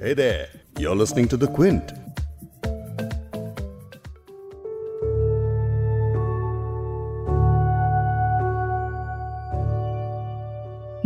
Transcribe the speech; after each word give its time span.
Hey 0.00 0.14
there, 0.14 0.46
you're 0.78 0.94
listening 0.94 1.26
to 1.26 1.36
The 1.36 1.48
Quint. 1.48 1.92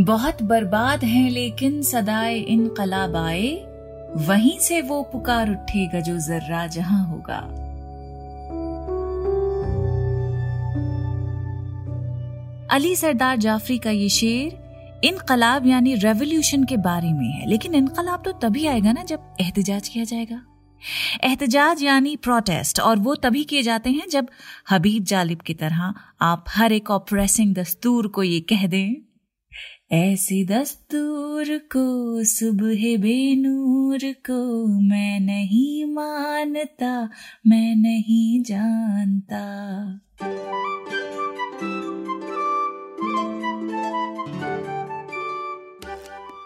बहुत 0.01 0.43
बर्बाद 0.43 1.05
हैं 1.05 1.31
लेकिन 1.31 1.83
सदाए 1.83 2.37
इनकलाब 2.55 3.17
आए 3.17 3.51
वहीं 4.29 4.59
से 4.61 4.81
वो 4.83 5.03
पुकार 5.13 5.51
उठेगा 5.51 6.01
जो 6.01 6.19
जर्रा 6.29 6.67
जहाँ 6.77 7.05
होगा 7.09 7.41
अली 12.77 12.95
सरदार 12.97 13.37
जाफरी 13.37 13.79
का 13.79 13.91
ये 13.91 14.09
शेर 14.09 14.62
इनकलाब 15.05 15.67
यानी 15.67 15.95
रेवोल्यूशन 15.95 16.65
के 16.65 16.77
बारे 16.77 17.13
में 17.13 17.29
है। 17.31 17.49
लेकिन 17.49 17.75
इनकलाब 17.75 18.23
तो 18.25 18.33
तभी 18.43 18.67
आएगा 18.67 18.93
ना 18.93 19.03
जब 19.05 19.37
एहतजाज 19.41 19.89
किया 19.89 20.05
जाएगा। 20.05 20.43
एहतजाज 21.25 21.83
यानी 21.83 22.17
प्रोटेस्ट 22.17 22.81
और 22.81 22.99
वो 22.99 23.15
तभी 23.15 23.45
किए 23.45 23.63
जाते 23.63 23.91
हैं 23.91 24.09
जब 24.09 24.29
हबीब 24.71 25.05
जालिब 25.05 25.41
की 25.41 25.55
तरह 25.55 25.93
आप 26.23 26.45
हर 26.49 26.73
एक 26.73 26.91
ऑपरेसिंग 26.91 27.55
दस्तूर 27.55 28.07
को 28.09 28.23
ये 28.23 28.41
कह 28.41 28.67
दें, 28.67 28.95
ऐसी 29.93 30.45
दस्तूर 30.45 31.57
को 31.73 32.25
सुबह 32.25 32.97
बेनूर 32.99 34.13
को 34.27 34.67
मैं 34.81 35.21
नहीं 35.21 35.85
मानता, 35.85 37.09
मैं 37.47 37.75
नहीं 37.77 38.43
जानता। 38.43 39.43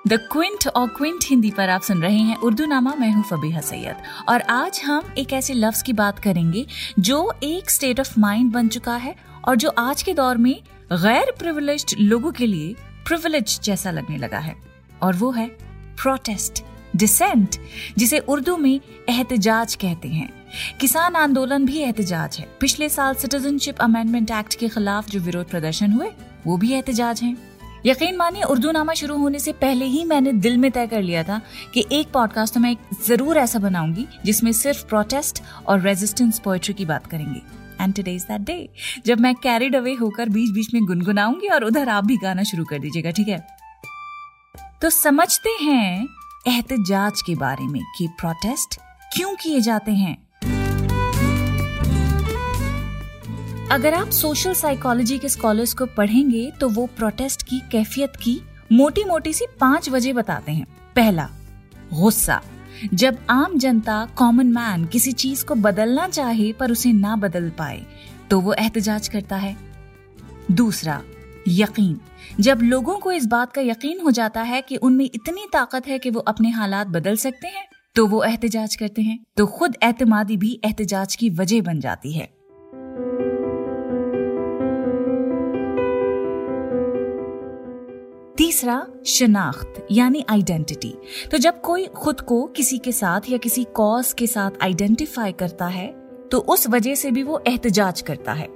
द 0.07 0.17
क्विंट 0.33 0.67
और 0.69 0.89
क्विंट 0.89 1.25
हिंदी 1.25 1.51
पर 1.51 1.69
आप 1.69 1.83
सुन 1.83 2.03
रहे 2.03 2.19
हैं 2.19 2.37
उर्दू 2.37 2.67
नामा, 2.67 2.95
मैं 2.95 3.11
हूँ 3.13 3.23
फबीहा 3.23 3.61
सैयद। 3.61 3.97
और 4.29 4.41
आज 4.41 4.81
हम 4.85 5.15
एक 5.19 5.33
ऐसे 5.33 5.55
लफ्ज 5.55 5.81
की 5.83 5.93
बात 5.93 6.19
करेंगे 6.19 6.65
जो 6.99 7.33
एक 7.43 7.71
स्टेट 7.71 8.01
ऑफ़ 8.01 8.13
माइंड 8.21 8.53
बन 8.53 8.69
चुका 8.69 8.95
है 8.97 9.15
और 9.45 9.57
जो 9.57 9.69
आज 9.69 10.03
के 10.03 10.15
दौर 10.15 10.37
में 10.37 10.55
गैर 10.93 11.33
प्रिविलेज्ड 11.39 11.95
लोगों 12.01 12.33
के 12.33 12.47
लिए 12.47 12.75
प्रिविलेज 13.07 13.59
जैसा 13.61 13.91
लगने 13.91 14.17
लगा 14.17 14.39
है। 14.39 14.55
और 15.03 15.17
वो 15.17 15.31
है 15.31 15.47
प्रोटेस्ट 16.03 16.63
डिसेंट 16.97 17.57
जिसे 17.99 18.19
उर्दू 18.19 18.57
में 18.57 18.81
एहतजाज 19.09 19.75
कहते 19.75 20.09
हैं। 20.09 20.29
किसान 20.81 21.17
आंदोलन 21.17 21.67
भी 21.67 21.79
एहतजाज 21.79 22.37
है। 22.37 22.49
पिछले 22.61 22.89
साल 22.89 23.15
सिटीजनशिप 23.15 23.81
अमेंडमेंट 23.81 24.31
एक्ट 24.31 24.55
के 24.55 24.69
खिलाफ 24.69 25.11
जो 25.11 25.21
विरोध 25.21 25.51
प्रदर्शन 25.51 25.93
हुए, 25.93 26.13
वो 26.47 26.57
भी 26.57 26.73
एहतजाज 26.73 27.23
हैं। 27.23 27.37
यकीन 27.85 28.17
मानिए 28.17 28.43
उर्दू 28.43 28.71
नामा 28.71 28.95
शुरू 28.95 29.17
होने 29.19 29.39
से 29.39 29.53
पहले 29.53 29.85
ही 29.85 30.05
मैंने 30.05 30.33
दिल 30.33 30.57
में 30.59 30.71
तय 30.71 30.87
कर 30.87 31.03
लिया 31.03 31.23
था 31.23 31.41
कि 31.75 31.85
एक 31.93 32.13
पॉडकास्ट 32.13 32.55
तो 32.55 32.61
मैं 32.61 32.77
ज़रूर 33.07 33.37
ऐसा 33.37 33.59
बनाऊँगी 33.59 34.07
जिसमें 34.25 34.53
सिर्फ़ 34.53 34.87
प्रोटेस्ट 34.87 35.43
और 35.67 35.81
रेजिस्टेंस 35.81 36.39
पोएट्री 36.39 36.75
की 36.75 36.85
बात 36.85 37.07
करेंगे। 37.07 37.41
And 37.81 37.95
today 37.95 38.15
is 38.15 38.25
that 38.25 38.41
day 38.41 38.69
जब 39.07 39.21
मैं 39.21 39.35
कैरिड 39.35 39.77
अवे 39.77 39.95
होकर 39.95 40.29
बीच 40.29 40.51
बीच 40.51 40.75
में 40.75 40.85
गुनगुनाऊँगी 40.85 41.49
और 41.49 41.65
उधर 41.65 41.89
आप 41.89 42.05
भी 42.05 42.17
गाना 42.17 42.43
शुरू 42.43 42.65
कर 42.65 42.79
दीजिएगा, 42.79 43.11
ठीक 43.11 43.29
है? 43.29 43.47
तो 44.83 44.91
समझते 44.91 45.51
हैं 45.65 46.09
एहतजाज 46.49 47.23
के 47.23 47.35
बारे 47.35 47.67
में 47.67 47.83
कि 47.99 48.09
प्रोटेस्ट 48.09 48.81
क्यों 49.17 49.35
किए 49.35 49.61
जाते 49.61 49.93
हैं। 49.93 50.26
अगर 53.73 53.95
आप 53.95 54.11
सोशल 54.11 54.53
साइकोलॉजी 54.55 55.19
के 55.19 55.29
स्कॉलर्स 55.29 55.73
को 55.75 55.87
पढ़ेंगे 55.87 56.51
तो 56.51 56.69
वो 56.69 56.87
प्रोटेस्ट 56.87 57.43
की, 57.43 57.59
कैफियत 57.73 58.13
की 58.17 58.41
मोटी 58.73 59.05
मोटी 59.05 59.33
सी 59.33 59.47
पाँच 59.61 59.89
वजह 59.91 60.13
बताते 60.13 60.53
हैं। 60.53 60.67
पहला, 60.97 61.29
गुस्सा। 61.93 62.41
जब 62.95 63.19
आम 63.31 63.59
जनता 63.59 64.07
कॉमन 64.17 64.47
मैन 64.47 64.85
किसी 64.85 65.13
चीज़ 65.13 65.45
को 65.45 65.55
बदलना 65.55 66.07
चाहे, 66.09 66.53
पर 66.53 66.73
उसे 66.73 66.93
ना 66.93 67.17
बदल 67.17 67.49
पाए 67.51 67.85
तो 68.31 68.41
वो 68.41 68.55
एहतजाज 68.55 69.09
करता 69.09 69.37
है। 69.37 69.57
दूसरा, 70.51 71.01
यकीन। 71.49 71.99
जब 72.41 72.63
लोगों 72.63 72.97
को 72.97 73.13
इस 73.13 73.27
बात 73.27 73.53
का 73.53 73.63
यकीन 73.63 74.01
हो 74.01 74.11
जाता 74.11 74.43
है 74.43 74.63
कि 74.63 74.77
उनमें 74.77 75.05
इतनी 75.05 75.47
ताकत 75.53 75.89
है 75.89 75.99
कि 75.99 76.11
वो 76.11 76.21
अपने 76.21 76.51
हालात 76.51 76.87
बदल 76.89 77.17
सकते 77.17 77.49
हैं 77.49 77.67
तो 77.97 78.07
वो 78.07 78.23
एहतजाज 78.25 78.77
करते 78.77 79.03
हैं। 79.03 79.19
तो 79.37 79.47
खुद 79.49 79.77
एतमादी 79.83 80.37
भी 80.37 80.61
एहतजाज 80.65 81.17
की 81.17 81.31
वजह 81.33 81.63
बन 81.63 81.81
जाती 81.81 82.13
है। 82.13 82.36
तीसरा, 88.39 88.87
शनाख्त, 89.07 89.87
यानी 89.93 90.25
आइडेंटिटी 90.31 90.93
तो 91.33 91.39
जब 91.39 91.61
कोई 91.61 91.87
खुद 91.95 92.21
को 92.21 92.43
किसी 92.47 92.79
के 92.79 92.93
साथ 92.93 93.31
या 93.31 93.39
किसी 93.39 93.65
कॉज 93.75 94.13
के 94.13 94.27
साथ 94.27 94.63
आइडेंटिफाई 94.63 95.33
करता 95.33 95.67
है 95.67 95.87
तो 96.33 96.39
उस 96.39 96.69
वजह 96.69 96.95
से 96.95 97.11
भी 97.11 97.23
वो 97.23 97.43
एहतजाज 97.49 98.01
करता 98.01 98.33
है। 98.33 98.49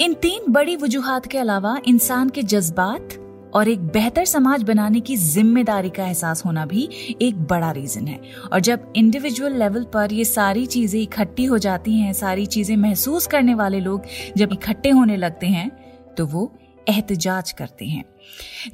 इन 0.00 0.14
तीन 0.14 0.52
बड़ी 0.52 0.76
वजूहत 0.76 1.26
के 1.26 1.38
अलावा 1.38 1.76
इंसान 1.88 2.28
के 2.28 2.42
जज्बात 2.44 3.18
और 3.54 3.68
एक 3.68 3.86
बेहतर 3.88 4.24
समाज 4.24 4.62
बनाने 4.62 5.00
की 5.00 5.16
ज़िम्मेदारी 5.16 5.90
का 5.90 6.06
एहसास 6.06 6.44
होना 6.44 6.66
भी 6.66 6.88
एक 7.22 7.46
बड़ा 7.46 7.70
रीजन 7.72 8.06
है। 8.06 8.20
और 8.52 8.60
जब 8.60 8.92
इंडिविजुअल 8.96 9.58
लेवल 9.58 9.84
पर 9.94 10.12
ये 10.12 10.24
सारी 10.24 10.66
चीज़ें 10.66 11.00
इकट्ठी 11.00 11.44
हो 11.44 11.58
जाती 11.58 11.94
हैं, 11.94 12.12
सारी 12.14 12.46
चीज़ें 12.46 12.76
महसूस 12.76 13.26
करने 13.26 13.54
वाले 13.54 13.80
लोग 13.80 14.02
जब 14.36 14.52
इकट्ठे 14.52 14.90
होने 14.90 15.16
लगते 15.16 15.46
हैं 15.48 15.70
तो 16.14 16.26
वो 16.26 16.52
एहतजाज 16.88 17.52
करते 17.52 17.84
हैं। 17.84 18.04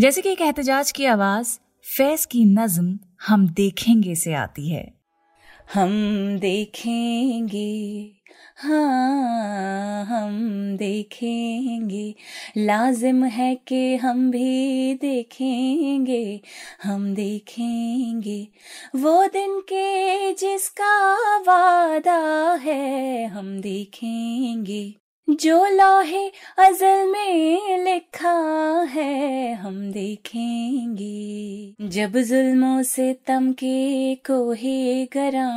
जैसे 0.00 0.20
कि 0.20 0.28
एक 0.28 0.40
एहतजाज 0.40 0.92
की 0.92 1.04
आवाज़, 1.04 1.58
फैज 1.96 2.24
की 2.24 2.44
नज्म 2.44 2.98
हम 3.26 3.48
देखेंगे 3.48 4.14
से 4.14 4.34
आती 4.34 4.70
है। 4.70 4.94
हम 5.74 5.90
देखेंगे 6.38 8.12
हाँ 8.56 10.04
हम 10.04 10.40
देखेंगे। 10.76 12.14
लाजिम 12.56 13.24
है 13.24 13.54
कि 13.54 13.96
हम 13.96 14.30
भी 14.30 14.94
देखेंगे, 14.94 16.40
हम 16.82 17.14
देखेंगे। 17.14 18.48
वो 18.96 19.26
दिन 19.26 19.60
के 19.60 20.32
जिसका 20.32 21.16
वादा 21.38 22.54
है, 22.54 23.26
हम 23.26 23.60
देखेंगे। 23.60 24.94
जो 25.40 25.66
लोहे 25.66 26.28
अजल 26.58 27.12
में 27.12 27.84
लिखा 27.84 28.82
है, 28.82 29.54
हम 29.54 29.92
देखेंगे। 29.92 31.74
जब 31.88 32.12
जुल्मों 32.12 32.82
से 32.82 33.12
तम 33.26 33.52
के 33.52 34.14
कोहे 34.14 35.04
गरा, 35.04 35.50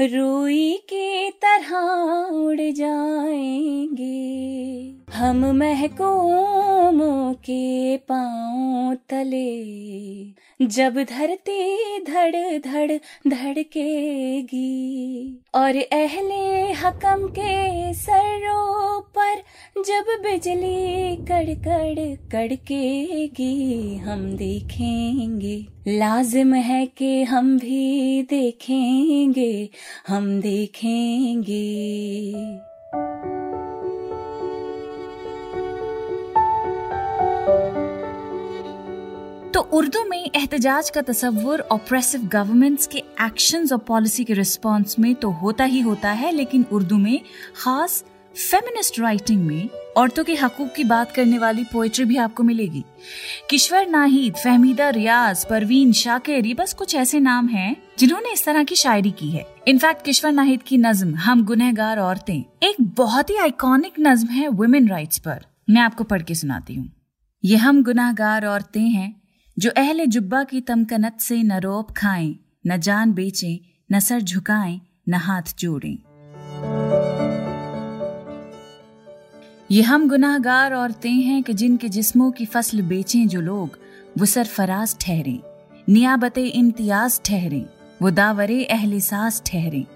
रूई 0.00 0.72
की 0.72 1.30
तरह 1.30 1.76
उड़ 2.36 2.60
जाएँगे। 2.60 4.12
हम 5.14 5.56
महकूमों 5.56 7.34
के 7.34 7.96
पाँव 7.96 8.94
तले 8.94 9.62
जब 10.62 10.94
धरती 10.94 11.98
धड़ 11.98 12.58
धड़ 12.58 12.92
धड़केगी 13.28 14.62
और 15.54 15.76
अहले 15.76 16.72
हकम 16.72 17.26
के 17.28 17.94
सरों 17.94 19.00
पर 19.00 19.42
जब 19.82 20.04
बिजली 20.22 21.16
कड़कड़ 21.16 22.16
कड़केगी, 22.32 23.96
हम 23.96 24.36
देखेंगे। 24.36 25.66
लाजिम 25.88 26.54
है 26.54 26.86
कि 26.86 27.22
हम 27.22 27.58
भी 27.58 28.22
देखेंगे, 28.22 29.68
हम 30.08 30.40
देखेंगे। 30.40 31.62
उर्दू 39.72 40.02
में 40.04 40.18
एहतजाज 40.18 40.88
का 40.90 41.00
तस्वुर 41.00 41.60
ऑपरेसिव 41.72 42.24
गवर्नमेंट्स 42.32 42.86
के 42.86 42.98
एक्शंस 42.98 43.72
और 43.72 43.78
पॉलिसी 43.78 44.24
के 44.24 44.32
रिस्पॉन्स 44.32 44.98
में 44.98 45.14
तो 45.14 45.30
होता 45.32 45.64
ही 45.64 45.80
होता 45.80 46.10
है, 46.10 46.32
लेकिन 46.32 46.64
उर्दू 46.72 46.96
में 46.98 47.20
खास 47.56 48.04
फेमिनिस्ट 48.50 48.98
राइटिंग 49.00 49.42
में 49.42 49.68
औरतों 49.96 50.24
के 50.24 50.34
हकूक 50.34 50.72
की 50.76 50.84
बात 50.84 51.12
करने 51.12 51.38
वाली 51.38 51.64
पोएट्री 51.64 52.04
भी 52.04 52.16
आपको 52.16 52.42
मिलेगी। 52.42 52.84
किश्वर 53.50 53.86
नाहिद, 53.86 54.34
फहमीदा 54.34 54.88
रियाज, 54.90 55.44
परवीन, 55.44 55.92
शाकिर, 55.92 56.54
बस 56.54 56.72
कुछ 56.74 56.94
ऐसे 56.94 57.20
नाम 57.20 57.48
हैं 57.48 57.76
जिन्होंने 57.98 58.32
इस 58.32 58.44
तरह 58.44 58.64
की 58.64 58.76
शायरी 58.76 59.10
की 59.12 59.30
है। 59.30 59.46
इनफैक्ट 59.68 60.04
किश्वर 60.04 60.32
नाहिद 60.32 60.62
की 60.62 60.78
नज्म, 60.78 61.14
हम 61.16 61.44
गुनहगार 61.44 61.98
औरतें, 62.00 62.44
एक 62.62 62.76
बहुत 62.96 63.30
ही 63.30 63.36
आइकॉनिक 63.38 64.00
नज्म 64.00 64.28
है 64.28 64.48
वुमेन 64.50 64.88
राइट्स 64.88 65.18
पर। 65.18 65.44
मैं 65.70 65.82
आपको 65.82 66.04
पढ़ 66.04 66.22
के 66.22 66.34
सुनाती 66.34 66.74
हूँ। 66.74 66.90
ये 67.44 67.56
हम 67.56 67.82
गुनाहगार 67.82 68.46
औरतें 68.46 68.80
हैं 68.80 69.21
जो 69.62 69.70
अहले 69.70 70.06
जुब्बा 70.06 70.44
की 70.44 70.60
तमकनत 70.60 71.20
से 71.20 71.42
न 71.42 71.52
रोप 71.52 71.90
खाएँ, 71.90 72.34
न 72.66 72.76
जान 72.80 73.12
बेचें, 73.12 73.58
न 73.92 74.00
सर 74.00 74.20
झुकाएँ, 74.20 74.80
न 75.08 75.14
हाथ 75.14 75.54
जोड़ें। 75.58 75.98
ये 79.70 79.82
हम 79.82 80.08
गुनाहगार 80.08 80.74
औरतें 80.74 81.10
हैं 81.10 81.42
कि 81.42 81.54
जिनके 81.54 81.88
जिस्मों 81.88 82.30
की 82.30 82.46
फ़सल 82.46 82.82
बेचें 82.82 83.28
जो 83.28 83.40
लोग, 83.40 83.78
वो 84.18 84.26
सरफराज 84.26 84.96
ठहरें, 85.00 85.40
नियाबत 85.88 86.38
इम्तियाज़ 86.38 87.20
ठहरे, 87.24 87.64
वो 88.02 88.10
दावरे 88.10 88.64
अहले 88.64 89.00
सास 89.00 89.42
ठहरे। 89.46 89.86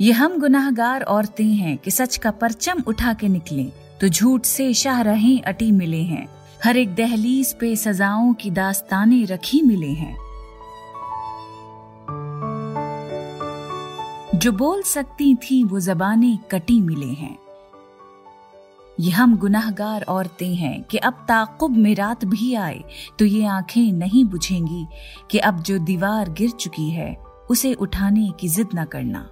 ये 0.00 0.12
हम 0.12 0.38
गुनाहगार 0.40 1.02
औरतें 1.02 1.44
हैं 1.44 1.78
कि 1.78 1.90
सच 1.90 2.16
का 2.16 2.30
परचम 2.30 2.82
उठा 2.86 3.12
के 3.12 3.28
निकले 3.28 3.64
तो 4.00 4.08
झूठ 4.08 4.44
से 4.44 4.72
शाह 4.74 5.00
रहे, 5.00 5.38
अटी 5.38 5.72
मिले 5.72 6.02
हैं। 6.02 6.26
हर 6.62 6.76
एक 6.76 6.94
दहलीज 6.94 7.52
पे 7.52 7.74
सजाओं 7.76 8.32
की 8.34 8.50
दास्तानें 8.50 9.26
रखी 9.26 9.60
मिले 9.62 9.90
हैं। 9.92 10.16
जो 14.34 14.52
बोल 14.52 14.82
सकती 14.82 15.34
थी, 15.34 15.62
वो 15.64 15.80
जबानें 15.80 16.38
कटी 16.50 16.80
मिले 16.80 17.12
हैं। 17.12 17.36
ये 19.00 19.10
हम 19.10 19.36
गुनाहगार 19.36 20.02
औरतें 20.02 20.54
हैं 20.54 20.82
कि 20.82 20.98
अब 20.98 21.24
ताकुब 21.28 21.76
में 21.76 21.94
रात 21.94 22.24
भी 22.24 22.54
आए 22.54 22.82
तो 23.18 23.24
ये 23.24 23.46
आँखें 23.46 23.92
नहीं 23.92 24.24
बुझेंगी 24.24 24.86
कि 25.30 25.38
अब 25.38 25.62
जो 25.62 25.78
दीवार 25.78 26.30
गिर 26.30 26.50
चुकी 26.50 26.90
है, 26.90 27.14
उसे 27.50 27.74
उठाने 27.74 28.30
की 28.40 28.48
जिद 28.48 28.68
न 28.74 28.84
करना। 28.84 29.28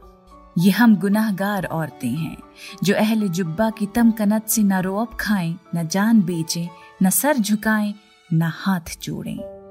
ये 0.59 0.71
हम 0.71 0.97
गुनाहगार 0.97 1.65
औरतें 1.65 2.09
हैं, 2.09 2.37
जो 2.85 2.95
अहले 2.95 3.29
जुब्बा 3.29 3.71
की 3.71 3.87
तम 3.87 4.11
कनत 4.11 4.49
से 4.49 4.63
न 4.63 4.81
रोअब 4.81 5.17
खाएँ, 5.21 5.55
न 5.77 5.87
जान 5.89 6.23
बेचें 6.23 6.69
न 7.03 7.11
सर 7.11 7.39
झुकाएँ 7.39 7.95
न 8.33 8.43
हाथ 8.43 8.99
जोड़ें। 9.03 9.62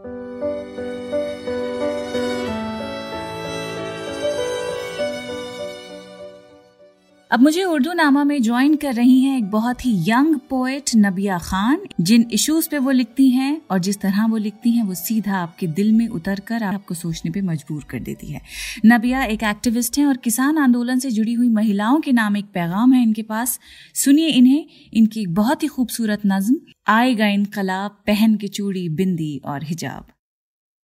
अब 7.32 7.40
मुझे 7.40 7.64
उर्दू 7.64 7.94
नामा 7.94 8.24
में 8.24 8.42
ज्वाइन 8.42 8.76
कर 8.76 8.94
रही 8.94 9.22
हैं 9.22 9.38
एक 9.38 9.46
बहुत 9.46 9.86
ही 9.86 10.12
यंग 10.12 10.36
पोएट 10.36 10.84
नबिया 10.96 11.38
खान, 11.38 11.80
जिन 12.02 12.26
इश्यूज़ 12.32 12.70
पे 12.70 12.78
वो 12.78 12.92
लिखती 12.92 13.30
हैं 13.30 13.62
और 13.72 13.80
जिस 13.80 14.02
तरह 14.02 14.26
वो 14.26 14.38
लिखती 14.38 14.72
हैं, 14.72 14.84
वो 14.84 14.94
सीधा 14.94 15.38
आपके 15.38 15.68
दिल 15.68 15.92
में 15.92 16.08
उतर 16.08 16.40
कर 16.40 16.64
आपको 16.64 16.94
सोचने 16.94 17.32
पे 17.32 17.42
मजबूर 17.42 17.84
कर 17.84 18.00
देती 18.00 18.28
है। 18.28 18.42
नबिया 18.86 19.24
एक 19.24 19.44
एक्टिविस्ट 19.44 19.98
हैं 19.98 20.06
और 20.06 20.18
किसान 20.18 20.58
आंदोलन 20.58 21.00
से 21.00 21.12
जुड़ी 21.12 21.34
हुई 21.34 21.50
महिलाओं 21.50 22.00
के 22.00 22.12
नाम 22.12 22.38
एक 22.38 22.46
पैगाम 22.46 22.94
है 22.94 23.04
इनके 23.04 23.22
पास। 23.22 23.60
सुनिए 23.94 24.28
इन्हें, 24.28 24.66
इनकी 24.94 25.22
एक 25.22 25.34
बहुत 25.34 25.64
ही 25.64 25.68
खूबसूरत 25.68 26.22
नज्म, 26.26 26.60
आएगा 26.88 27.28
इनकलाब, 27.28 27.92
पहन 28.08 28.36
के 28.36 28.48
चूड़ी, 28.48 28.90
बिंदी 28.90 29.42
और 29.46 29.64
हिजाब। 29.64 30.08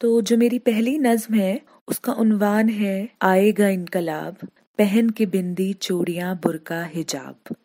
तो 0.01 0.21
जो 0.21 0.37
मेरी 0.37 0.59
पहली 0.59 0.97
नज्म 0.97 1.35
है, 1.35 1.61
उसका 1.87 2.13
उनवान 2.13 2.69
है, 2.69 3.09
आएगा 3.21 3.67
इनकलाब। 3.67 4.37
पहन 4.79 5.09
के 5.09 5.25
बिंदी 5.25 5.73
चूड़ियाँ, 5.73 6.35
बुरका, 6.43 6.83
हिजाब। 6.83 7.55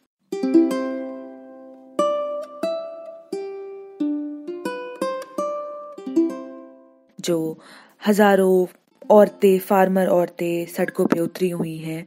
जो 7.21 7.59
हज़ारों 8.07 8.67
औरतें, 9.11 9.59
फार्मर 9.59 10.07
औरतें 10.07 10.67
सड़कों 10.67 11.07
पे 11.07 11.21
उतरी 11.21 11.51
हुई 11.51 11.77
हैं, 11.77 12.07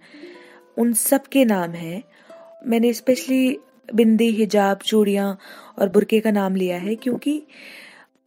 उन 0.78 0.94
सब 0.94 1.28
के 1.28 1.46
नाम 1.46 1.72
हैं। 1.72 2.04
मैंने 2.68 2.94
स्पेशली 2.94 3.57
बिंदी, 3.96 4.31
हिजाब, 4.31 4.78
चूड़ियाँ 4.78 5.38
और 5.80 5.90
बुरके 5.90 6.19
का 6.19 6.31
नाम 6.31 6.56
लिया 6.56 6.78
है 6.78 6.96
क्योंकि 6.96 7.44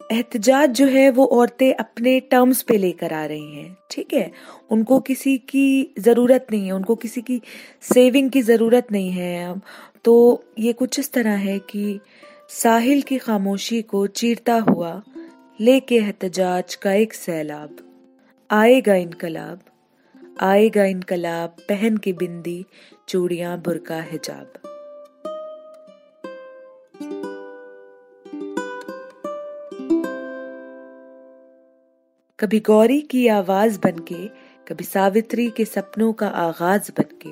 एहतजाज 0.09 0.69
जो 0.69 0.85
है 0.87 1.09
वो 1.11 1.25
औरतें 1.25 1.73
अपने 1.73 2.19
टर्म्स 2.19 2.61
पे 2.61 2.77
लेकर 2.77 3.13
आ 3.13 3.25
रही 3.25 3.55
हैं, 3.55 3.77
ठीक 3.91 4.13
है? 4.13 4.31
उनको 4.71 4.99
किसी 4.99 5.37
की 5.37 5.93
ज़रूरत 5.99 6.47
नहीं 6.51 6.65
है, 6.65 6.71
उनको 6.71 6.95
किसी 6.95 7.21
की 7.21 7.41
सेविंग 7.93 8.29
की 8.31 8.41
ज़रूरत 8.41 8.91
नहीं 8.91 9.11
है। 9.11 9.61
तो 10.05 10.43
ये 10.59 10.73
कुछ 10.73 10.99
इस 10.99 11.11
तरह 11.13 11.35
है 11.37 11.57
कि 11.59 11.99
साहिल 12.49 13.01
की 13.01 13.17
खामोशी 13.17 13.81
को 13.81 14.05
चीरता 14.07 14.55
हुआ 14.69 15.01
लेके 15.59 15.95
एहतजाज 15.95 16.75
का 16.75 16.93
एक 16.93 17.13
सैलाब, 17.13 17.75
आएगा 18.49 18.95
इनकलाब 18.95 19.59
आएगा 20.41 20.83
इनकलाब 20.85 21.55
पहन 21.69 21.97
के 21.97 22.13
बिंदी, 22.13 22.65
चूड़ियाँ, 23.09 23.57
बुरका, 23.57 24.01
हिजाब। 24.01 24.68
कभी 32.39 32.59
गौरी 32.59 32.99
की 33.01 33.27
आवाज़ 33.27 33.79
बनके, 33.79 34.27
कभी 34.67 34.83
सावित्री 34.83 35.49
के 35.49 35.65
सपनों 35.65 36.13
का 36.13 36.27
आगाज़ 36.27 36.91
बनके, 36.97 37.29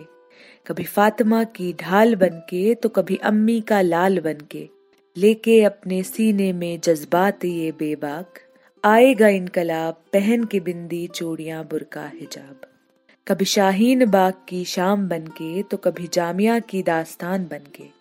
कभी 0.67 0.83
फातिमा 0.83 1.43
की 1.43 1.71
ढाल 1.73 2.15
बनके 2.15 2.73
तो 2.75 2.89
कभी 2.89 3.15
अम्मी 3.15 3.59
का 3.61 3.81
लाल 3.81 4.19
बनके। 4.19 4.67
लेके 5.15 5.61
अपने 5.63 6.03
सीने 6.03 6.51
में 6.53 6.79
जज्बात 6.79 7.45
ये 7.45 7.71
बेबाक, 7.71 8.39
आएगा 8.83 9.27
इनकलाब, 9.27 10.01
पहन 10.13 10.43
के 10.43 10.59
बिंदी 10.59 11.07
चूड़ियाँ 11.07 11.63
बुरका 11.63 12.05
हिजाब। 12.07 12.61
कभी 13.27 13.45
शाहीन 13.45 14.05
बाग 14.05 14.33
की 14.49 14.63
शाम 14.65 15.07
बनके 15.09 15.63
तो 15.63 15.77
कभी 15.77 16.09
जामिया 16.13 16.59
की 16.59 16.83
दास्तान 16.83 17.47
बनके। 17.51 17.96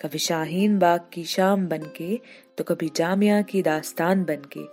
कभी 0.00 0.18
शाहीन 0.18 0.78
बाग 0.78 1.00
की 1.12 1.24
शाम 1.24 1.66
बनके 1.68 2.18
तो 2.58 2.64
कभी 2.64 2.90
जामिया 2.96 3.40
की 3.42 3.62
दास्तान 3.62 4.24
बनके, 4.24 4.64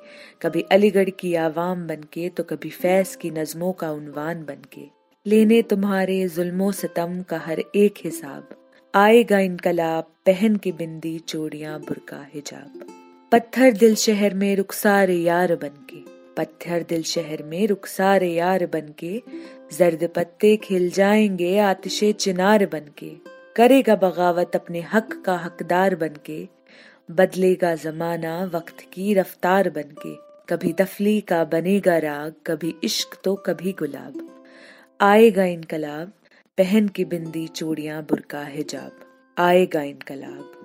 कभी 0.42 0.62
अलीगढ़ 0.72 1.10
की 1.10 1.34
आवाम 1.36 1.88
बनके 1.88 2.30
तो 2.30 2.44
कभी 2.44 2.70
फैज 2.70 3.16
की 3.16 3.32
नज्मों 3.32 3.72
का 3.74 3.92
उनवान 3.92 4.46
बनके। 4.46 4.86
लेने 5.26 5.62
तुम्हारे 5.62 6.28
जुल्मो 6.28 6.72
सितम 6.72 7.22
का 7.22 7.38
हर 7.38 7.64
एक 7.76 7.94
हिसाब, 8.04 8.56
आएगा 8.94 9.40
इनकलाब 9.40 10.12
पहन 10.26 10.56
के 10.56 10.72
बिंदी 10.72 11.18
चोड़ियाँ 11.20 11.80
बुरका 11.80 12.26
हिजाब। 12.34 12.88
पत्थर 13.32 13.72
दिल 13.72 13.96
शहर 13.96 14.34
में 14.34 14.56
रुखसार 14.56 15.10
यार 15.10 15.56
बनके, 15.56 16.00
पत्थर 16.38 16.86
दिल 16.90 17.04
शहर 17.04 17.44
में 17.44 17.66
रुखसार 17.68 18.24
यार 18.24 18.66
बनके, 18.66 19.22
जर्द 19.78 20.10
पत्ते 20.16 20.56
खिल 20.58 20.90
जाएँगे 20.90 21.58
आतिशे 21.60 22.12
चिनार 22.14 22.66
बनके। 22.66 23.12
करेगा 23.56 23.96
बगावत 23.96 24.52
अपने 24.56 24.82
हक 24.82 25.24
का 25.26 25.38
हकदार 25.38 25.96
बनके, 25.96 26.48
बदलेगा 27.12 27.76
जमाना 27.76 28.46
वक्त 28.46 28.78
की 28.94 29.14
रफ्तार 29.14 29.70
बनके, 29.70 30.16
कभी 30.50 30.74
दफली 30.74 31.22
का 31.22 31.44
बनेगा 31.44 31.98
राग, 31.98 32.34
कभी 32.48 32.76
इश्क 32.84 33.22
तो 33.24 33.36
कभी 33.36 33.72
गुलाब। 33.72 34.46
आएगा 35.02 35.44
इनकलाब, 35.44 36.12
पहन 36.58 36.88
की 36.88 37.06
बिंदी 37.06 37.48
चूड़ियाँ, 37.48 38.04
बुरका 38.04 38.44
हिजाब। 38.44 38.92
आएगा 39.38 39.82
इनकलाब। 39.82 40.58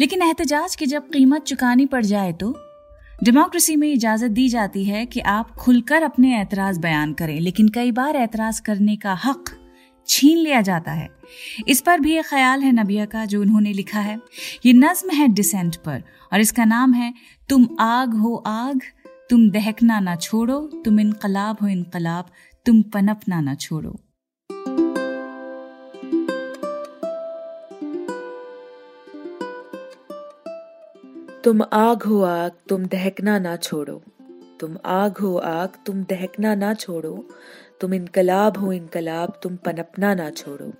लेकिन 0.00 0.22
एहतजाज 0.22 0.76
की 0.76 0.86
जब 0.86 1.08
कीमत 1.08 1.42
चुकानी 1.42 1.86
पड़ 1.86 2.04
जाए 2.04 2.32
तो? 2.32 2.73
डेमोक्रेसी 3.24 3.76
में 3.76 3.92
इजाज़त 3.92 4.30
दी 4.30 4.48
जाती 4.48 4.84
है 4.84 5.06
कि 5.06 5.20
आप 5.20 5.50
खुलकर 5.50 6.02
अपने 6.02 6.40
एतराज़ 6.40 6.80
बयान 6.80 7.12
करें, 7.12 7.40
लेकिन 7.40 7.68
कई 7.68 7.92
बार 7.92 8.16
एतराज़ 8.16 8.62
करने 8.62 8.96
का 8.96 9.14
हक 9.14 9.44
छीन 10.08 10.38
लिया 10.38 10.60
जाता 10.60 10.92
है। 10.92 11.08
इस 11.68 11.80
पर 11.80 12.00
भी 12.00 12.18
एक 12.18 12.26
ख्याल 12.26 12.60
है 12.60 12.72
नबिया 12.72 13.04
का, 13.04 13.24
जो 13.24 13.40
उन्होंने 13.40 13.72
लिखा 13.72 14.00
है। 14.00 14.20
ये 14.66 14.72
नज्म 14.72 15.10
है 15.10 15.28
डिसेंट 15.28 15.76
पर, 15.76 16.02
और 16.32 16.40
इसका 16.40 16.64
नाम 16.64 16.94
है, 16.94 17.14
तुम 17.48 17.68
आग 17.80 18.14
हो 18.14 18.34
आग, 18.46 18.80
तुम 19.30 19.50
दहकना 19.50 20.00
ना 20.00 20.16
छोड़ो, 20.16 20.60
तुम 20.84 21.00
इनकलाब 21.00 21.56
हो 21.62 21.68
इनकलाब, 21.68 22.26
तुम 22.66 22.82
पनपना 22.82 23.40
ना 23.40 23.54
छोड़ो। 23.54 24.00
तुम 31.44 31.62
आग 31.72 32.02
हो 32.02 32.22
आग, 32.22 32.50
तुम 32.68 32.86
दहकना 32.86 33.38
ना 33.38 33.56
छोड़ो। 33.56 34.02
तुम 34.60 34.78
आग 34.84 35.18
हो 35.18 35.36
आग, 35.36 35.68
तुम 35.86 36.04
दहकना 36.04 36.54
ना 36.54 36.74
छोड़ो। 36.74 37.28
तुम 37.80 37.94
इनकलाब 37.94 38.58
हो 38.58 38.72
इनकलाब, 38.72 39.40
तुम 39.42 39.56
पनपना 39.56 40.14
ना 40.14 40.30
छोड़ो। 40.30 40.72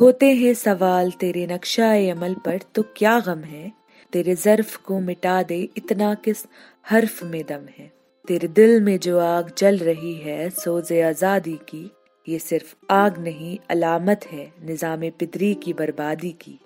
होते 0.00 0.34
हैं 0.34 0.54
सवाल 0.54 1.10
तेरे 1.10 1.46
नक्शा 1.46 1.92
अमल 2.12 2.34
पर 2.34 2.58
तो 2.74 2.82
क्या 2.96 3.20
गम 3.20 3.38
है? 3.38 3.72
तेरे 4.12 4.34
जर्फ 4.34 4.76
को 4.76 5.00
मिटा 5.00 5.42
दे, 5.42 5.68
इतना 5.76 6.14
किस 6.14 6.44
हर्फ 6.90 7.24
में 7.24 7.44
दम 7.48 7.68
है? 7.78 7.92
तेरे 8.28 8.48
दिल 8.48 8.80
में 8.80 8.98
जो 8.98 9.18
आग 9.18 9.52
जल 9.58 9.78
रही 9.78 10.14
है, 10.14 10.50
सोजे 10.50 11.02
आज़ादी 11.02 11.58
की, 11.68 11.90
ये 12.28 12.38
सिर्फ़ 12.38 12.74
आग 12.90 13.18
नहीं, 13.18 13.58
अलामत 13.70 14.20
है, 14.32 14.52
निज़ाम 14.64 15.00
पिदरी 15.00 15.54
की 15.54 15.72
बर्बादी 15.72 16.30
की। 16.30 16.58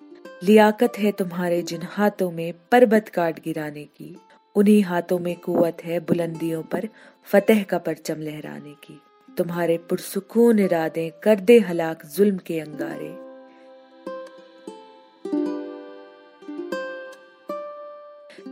लियाकत 0.44 0.92
है 0.99 1.12
तुम्हारे 1.12 1.62
जिन 1.62 1.80
हाथों 1.82 2.30
में 2.30 2.54
पर्वत 2.73 3.09
काट 3.09 3.38
गिराने 3.44 3.85
की। 3.85 4.16
उन्हीं 4.54 4.82
हाथों 4.82 5.18
में 5.18 5.37
कुवत 5.37 5.78
है 5.85 6.00
बुलंदियों 6.00 6.62
पर 6.62 6.88
फतेह 7.25 7.62
का 7.62 7.78
परचम 7.78 8.14
लहराने 8.14 8.70
की। 8.70 9.00
तुम्हारे 9.38 9.78
पुरसुकून 9.78 10.59
इरादे 10.59 11.12
कर 11.23 11.40
दे 11.40 11.59
हलाक 11.59 12.06
जुल्म 12.06 12.37
के 12.37 12.61
अंगारे। 12.61 13.11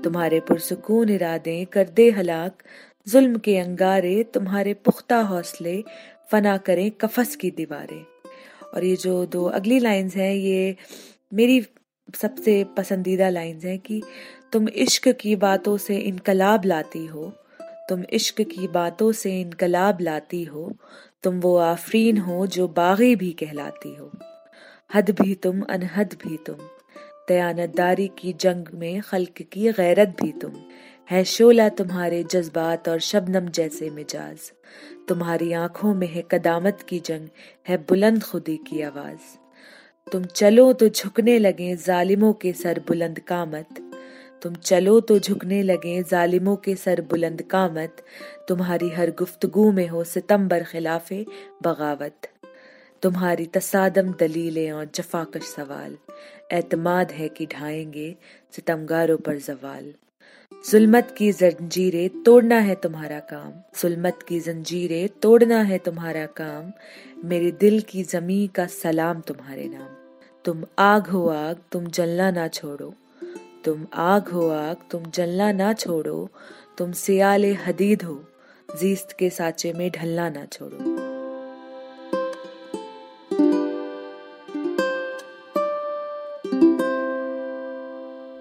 तुम्हारे 0.02 0.40
पुरसुकून 0.40 1.08
इरादे 1.08 1.64
कर 1.64 1.88
दे 1.88 2.10
हलाक 2.10 2.62
जुल्म 3.08 3.38
के 3.38 3.58
अंगारे, 3.58 4.22
तुम्हारे 4.22 4.74
पुख्ता 4.74 5.16
हौसले 5.16 5.84
फना 6.30 6.56
करें 6.56 6.90
कफस 6.90 7.36
की 7.36 7.50
दीवारें। 7.50 8.04
और 8.74 8.84
ये 8.84 8.96
जो 8.96 9.26
दो 9.26 9.44
अगली 9.44 9.78
लाइंस 9.78 10.16
हैं, 10.16 10.34
ये 10.34 10.76
मेरी 11.34 11.66
सबसे 12.14 12.64
पसंदीदा 12.64 13.28
लाइंस 13.28 13.64
हैं 13.64 13.78
कि 13.78 14.02
तुम 14.52 14.68
इश्क 14.68 15.08
की 15.08 15.36
बातों 15.36 15.76
से 15.76 15.96
इनकलाब 15.96 16.64
लाती 16.64 17.06
हो, 17.06 17.32
तुम 17.62 18.04
इश्क 18.10 18.42
की 18.42 18.68
बातों 18.68 19.12
से 19.12 19.40
इनकलाब 19.40 19.98
लाती 20.00 20.44
हो, 20.44 20.72
तुम 21.22 21.40
वो 21.40 21.56
आफरीन 21.56 22.18
हो 22.18 22.46
जो 22.46 22.68
बागी 22.68 23.16
भी 23.16 23.30
कहलाती 23.30 23.96
हो। 23.96 24.10
हद 24.94 25.10
भी 25.10 25.34
तुम, 25.34 25.60
अनहद 25.60 26.16
भी 26.22 26.36
तुम। 26.36 26.56
दयानतदारी 27.28 28.10
की 28.18 28.32
जंग 28.32 28.64
में 28.74 29.00
खल्क 29.00 29.42
की 29.42 29.72
गैरत 29.72 30.08
भी 30.08 30.32
तुम। 30.32 30.52
है 31.10 31.24
शोला 31.24 31.68
तुम्हारे 31.68 32.24
जज्बात 32.24 32.88
और 32.88 33.00
शबनम 33.00 33.48
जैसे 33.48 33.90
मिजाज। 33.90 34.52
तुम्हारी 35.08 35.52
आँखों 35.52 35.94
में 35.94 36.08
है 36.08 36.24
कदामत 36.30 36.78
की 36.88 36.98
जंग, 36.98 37.28
है 37.68 37.76
बुलंद 37.76 38.22
खुदी 38.22 38.56
की 38.56 38.82
आवाज़। 38.82 39.47
तुम 40.12 40.24
चलो 40.24 40.72
तो 40.72 40.88
झुकने 40.88 41.38
लगे 41.38 41.76
जालिमों 41.76 42.32
के 42.32 42.52
सर 42.52 42.78
बुलंद 42.88 43.18
कामत। 43.18 43.66
तुम 44.42 44.54
चलो 44.54 45.00
तो 45.00 45.18
झुकने 45.18 45.62
लगे 45.62 46.02
जालिमों 46.02 46.56
के 46.56 46.74
सर 46.74 47.00
बुलंद 47.00 47.42
कामत। 47.42 47.96
तुम्हारी 48.48 48.88
हर 48.88 49.10
गुफ्तगु 49.10 49.72
में 49.72 49.88
हो 49.88 50.04
सितंबर 50.04 50.64
खिलाफे 50.64 51.26
बगावत। 51.62 52.30
तुम्हारी 53.02 53.46
तसादम 53.46 54.12
दलीलें 54.12 54.72
और 54.72 54.88
जफाकश 54.94 55.42
सवाल। 55.42 55.96
एतमाद 56.52 57.12
है 57.12 57.28
कि 57.28 57.46
ढाएँगे 57.46 58.16
सितमगारों 58.52 59.16
पर 59.16 59.36
जवाल। 59.36 59.94
जुल्मत 60.70 61.14
की 61.18 61.32
जंजीरें 61.32 62.22
तोड़ना 62.22 62.58
है 62.58 62.74
तुम्हारा 62.74 63.20
काम। 63.20 63.52
जुल्मत 63.82 64.18
की 64.28 64.40
जंजीरें 64.40 65.08
तोड़ना 65.08 65.62
है 65.62 65.78
तुम्हारा 65.78 66.26
काम। 66.26 66.72
मेरे 67.28 67.50
दिल 67.50 67.80
की 67.80 68.02
जमी 68.02 68.50
का 68.54 68.66
सलाम 68.66 69.20
तुम्हारे 69.20 69.64
नाम। 69.64 69.97
तुम 70.48 70.64
आग 70.78 71.06
हो 71.06 71.28
आग, 71.28 71.56
तुम 71.72 71.86
जलना 71.86 72.30
ना 72.30 72.48
छोड़ो। 72.48 72.94
तुम 73.64 73.86
आग 73.94 74.28
हो 74.28 74.48
आग, 74.48 74.76
तुम 74.90 75.02
जलना 75.02 75.52
ना 75.52 75.72
छोड़ो। 75.72 76.28
तुम 76.78 76.92
सियाले 76.92 77.52
हदीद 77.52 78.02
हो, 78.02 78.24
जीस्त 78.76 79.16
के 79.18 79.30
साचे 79.30 79.72
में 79.72 79.90
ढलना 79.90 80.28
ना 80.28 80.44
छोड़ो। 80.44 80.78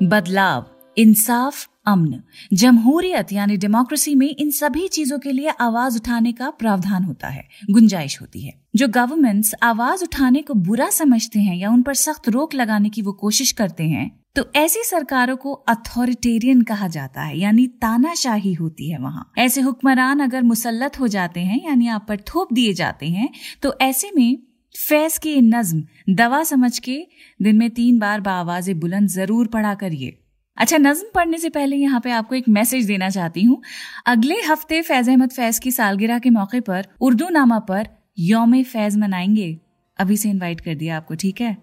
बदलाव। 0.07 0.65
इंसाफ, 0.97 1.67
अमन। 1.87 2.21
जमहूरियत, 2.53 3.31
यानी 3.33 3.57
डेमोक्रेसी 3.57 4.13
में 4.15 4.27
इन 4.29 4.49
सभी 4.51 4.87
चीज़ों 4.89 5.19
के 5.19 5.31
लिए 5.31 5.49
आवाज़ 5.61 5.97
उठाने 5.97 6.31
का 6.33 6.49
प्रावधान 6.51 7.03
होता 7.03 7.27
है, 7.27 7.47
गुंजाइश 7.71 8.19
होती 8.21 8.41
है। 8.41 8.53
जो 8.75 8.87
गवर्नमेंट्स 8.89 9.53
आवाज़ 9.63 10.03
उठाने 10.03 10.41
को 10.41 10.53
बुरा 10.55 10.89
समझते 10.91 11.39
हैं 11.39 11.55
या 11.55 11.69
उन 11.71 11.81
पर 11.81 11.93
सख्त 11.95 12.29
रोक 12.29 12.53
लगाने 12.55 12.89
की 12.89 13.01
वो 13.01 13.13
कोशिश 13.15 13.51
करते 13.53 13.83
हैं 13.85 14.09
तो 14.35 14.43
ऐसी 14.55 14.83
सरकारों 14.83 15.35
को 15.37 15.51
अथॉरिटेरियन 15.51 16.61
कहा 16.63 16.87
जाता 16.87 17.21
है, 17.21 17.37
यानी 17.37 17.65
तानाशाही 17.81 18.53
होती 18.53 18.89
है 18.89 18.97
वहाँ। 18.99 19.31
ऐसे 19.37 19.61
हुक्मरान 19.61 20.19
अगर 20.19 20.43
मुसलत 20.43 20.99
हो 20.99 21.07
जाते 21.09 21.39
हैं, 21.41 21.61
यानी 21.65 21.87
आप 21.89 22.05
पर 22.09 22.19
थोप 22.27 22.53
दिए 22.53 22.73
जाते 22.73 23.05
हैं 23.07 23.29
तो 23.63 23.73
ऐसे 23.81 24.11
में 24.15 24.37
फैज 24.75 25.17
की 25.17 25.35
नज्म, 25.43 25.83
दवा 26.11 26.43
समझ 26.45 26.77
के 26.79 26.99
दिन 27.39 27.57
में 27.57 27.69
तीन 27.71 27.99
बार 27.99 28.21
बावाज 28.21 28.69
बुलंद 28.71 29.09
ज़रूर 29.09 29.47
पढ़ा 29.47 29.73
करिए 29.75 30.17
अच्छा 30.57 30.77
नज्म 30.77 31.05
पढ़ने 31.15 31.37
से 31.37 31.49
पहले 31.49 31.75
यहाँ 31.75 31.99
पे 31.99 32.11
आपको 32.11 32.35
एक 32.35 32.49
मैसेज 32.49 32.85
देना 32.85 33.09
चाहती 33.09 33.43
हूँ। 33.43 33.61
अगले 34.05 34.35
हफ़्ते 34.41 34.81
फैज 34.81 35.09
अहमद 35.09 35.31
फैज 35.31 35.59
की 35.59 35.71
सालगिरह 35.71 36.19
के 36.19 36.29
मौके 36.29 36.59
पर 36.59 36.87
उर्दू 37.01 37.29
नामा 37.29 37.59
पर 37.59 37.87
योम 38.19 38.63
फैज 38.63 38.97
मनाएँगे। 38.97 39.57
अभी 39.99 40.17
से 40.17 40.29
इनवाइट 40.29 40.61
कर 40.61 40.75
दिया 40.75 40.97
आपको, 40.97 41.15
ठीक 41.15 41.41
है? 41.41 41.57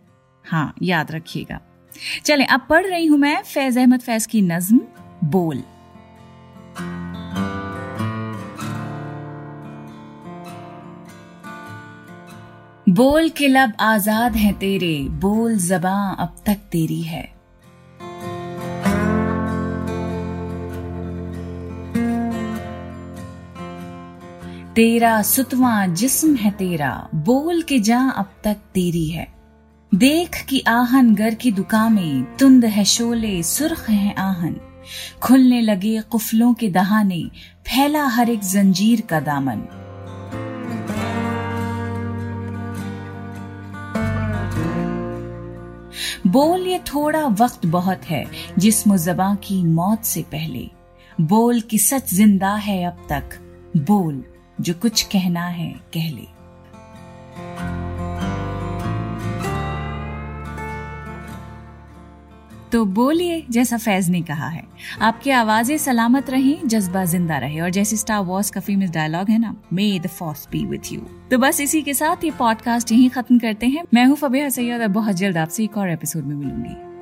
हाँ 0.45 0.75
याद 0.83 1.11
रखिएगा। 1.13 1.61
चलें, 2.25 2.47
अब 2.47 2.67
पढ़ 2.71 2.87
रही 2.87 3.07
हूँ 3.07 3.19
मैं 3.19 3.43
फैज 3.43 3.79
अहमद 3.79 4.01
फैज 4.01 4.27
की 4.27 4.43
नज्म, 4.43 4.81
बोल। 5.25 5.63
बोल 12.89 13.29
के 13.29 13.49
लब 13.49 13.73
आज़ाद 13.81 14.37
हैं 14.37 14.55
तेरे, 14.55 14.99
बोल 15.11 15.57
जबां 15.59 16.15
अब 16.17 16.37
तक 16.47 16.59
तेरी 16.73 17.03
है। 17.03 17.34
तेरा 24.77 25.23
सुतवा 25.23 25.87
जिस्म 25.87 26.37
है 26.37 26.51
तेरा, 26.51 27.09
बोल 27.15 27.63
के 27.63 27.79
जा 27.81 27.99
अब 28.11 28.31
तक 28.45 28.55
तेरी 28.55 29.07
है। 29.07 29.35
देख 29.95 30.47
की 30.49 30.61
आहन 30.61 31.15
घर 31.15 31.35
की 31.35 31.53
दुकामें, 31.53 32.37
तुंद 32.37 32.65
है 32.65 32.85
शोले, 32.85 33.43
सुर्ख 33.43 33.91
है 33.91 34.15
आहन। 34.15 34.57
खुलने 35.23 35.61
लगे 35.61 36.01
कुफलों 36.01 36.55
के 36.55 36.69
दहाने, 36.69 37.23
फैला 37.67 38.07
हर 38.07 38.31
एक 38.31 38.41
जंजीर 38.41 39.01
का 39.01 39.21
दामन। 39.21 39.63
बोल, 46.27 46.67
ये 46.67 46.79
थोड़ा 46.79 47.27
वक्त 47.27 47.67
बहुत 47.67 48.05
है, 48.05 48.25
जिसम 48.59 48.97
जबा 48.97 49.35
की 49.35 49.65
मौत 49.65 50.05
से 50.05 50.23
पहले। 50.23 50.71
बोल 51.21 51.61
की 51.61 51.79
सच 51.79 52.15
ज़िंदा 52.15 52.55
है 52.55 52.85
अब 52.85 53.07
तक, 53.09 53.41
बोल। 53.77 54.25
जो 54.61 54.75
कुछ 54.75 55.03
कहना 55.03 55.47
है, 55.47 55.73
कह 55.95 56.11
ले। 56.11 56.27
तो 62.73 62.85
बोलिए, 62.85 63.45
जैसा 63.51 63.77
फैज 63.77 64.09
ने 64.11 64.21
कहा 64.23 64.49
है, 64.49 64.63
आपकी 65.03 65.31
आवाज़ें 65.31 65.77
सलामत 65.79 66.31
रहें, 66.31 66.67
जज्बा 66.69 67.05
ज़िंदा 67.05 67.39
रहे, 67.39 67.61
और 67.61 67.71
जैसे 67.71 67.97
स्टार 67.97 68.21
वॉर्स 68.21 68.51
का 68.51 68.61
फ़ेमस 68.61 68.91
डायलॉग 68.91 69.31
है 69.31 69.39
ना 69.39 69.55
may 69.73 69.99
the 69.99 70.07
force 70.07 70.49
be 70.53 70.65
with 70.67 70.93
you 70.93 71.01
तो 71.31 71.39
बस 71.39 71.61
इसी 71.61 71.83
के 71.83 71.95
साथ 71.95 72.25
ये 72.25 72.31
पॉडकास्ट 72.31 72.93
यहीं 72.93 73.11
खत्म 73.11 73.39
करते 73.39 73.67
हैं। 73.67 73.85
मैं 73.95 74.07
हूँ 74.07 74.17
फबेहा 74.17 74.49
सैयद 74.49 74.83
और 74.83 74.89
बहुत 74.89 75.17
जल्द 75.17 75.37
आपसे 75.37 75.65
एक 75.65 75.79
और 75.79 75.91
एपिसोड 75.91 76.25
में 76.25 76.35
मिलूँगी। 76.37 76.94